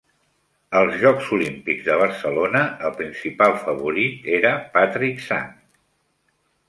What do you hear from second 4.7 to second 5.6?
Patrick Sang.